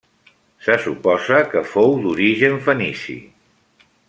Se 0.67 0.77
suposa 0.85 1.41
que 1.53 1.63
fou 1.75 1.95
d'origen 2.07 2.61
fenici. 2.71 3.19